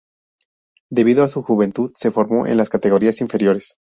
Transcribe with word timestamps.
Debido 0.89 1.23
a 1.23 1.27
su 1.27 1.43
juventud, 1.43 1.91
se 1.93 2.09
formó 2.09 2.47
en 2.47 2.57
las 2.57 2.69
categorías 2.69 3.21
inferiores. 3.21 3.77